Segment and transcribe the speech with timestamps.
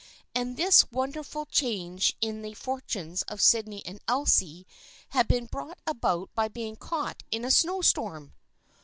[0.33, 4.65] And this wonderful change in the fortunes of Sydney and Elsie
[5.09, 8.33] had been brought about by being caught in a snow storm